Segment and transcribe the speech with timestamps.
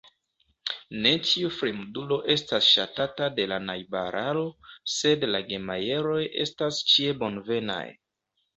[1.01, 4.47] Ne ĉiu fremdulo estas ŝatata de la najbararo,
[4.97, 7.83] sed la Gemajeroj estas ĉie bonvenaj.